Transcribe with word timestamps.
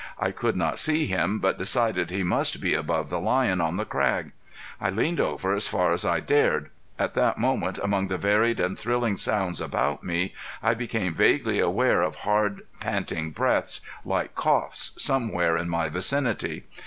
I 0.17 0.31
could 0.31 0.55
not 0.55 0.79
see 0.79 1.05
him 1.05 1.37
but 1.37 1.59
decided 1.59 2.09
he 2.09 2.23
must 2.23 2.59
be 2.59 2.73
above 2.73 3.11
the 3.11 3.19
lion 3.19 3.61
on 3.61 3.77
the 3.77 3.85
crag. 3.85 4.31
I 4.81 4.89
leaned 4.89 5.19
over 5.19 5.53
as 5.53 5.67
far 5.67 5.91
as 5.91 6.03
I 6.03 6.19
dared. 6.19 6.71
At 6.97 7.13
that 7.13 7.37
moment 7.37 7.77
among 7.83 8.07
the 8.07 8.17
varied 8.17 8.59
and 8.59 8.79
thrilling 8.79 9.15
sounds 9.15 9.61
about 9.61 10.03
me 10.03 10.33
I 10.63 10.73
became 10.73 11.13
vaguely 11.13 11.59
aware 11.59 12.01
of 12.01 12.15
hard, 12.25 12.63
panting 12.79 13.29
breaths, 13.29 13.81
like 14.03 14.33
coughs 14.33 14.93
somewhere 14.97 15.55
in 15.55 15.69
my 15.69 15.87
vicinity. 15.87 16.63